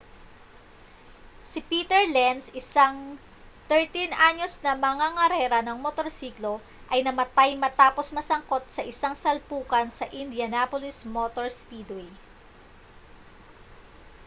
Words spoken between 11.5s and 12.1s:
speedway